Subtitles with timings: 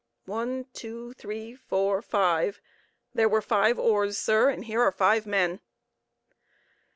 [0.25, 2.59] "One, two, three, four, five;
[3.13, 5.59] there were five oars, sir, and here are five men."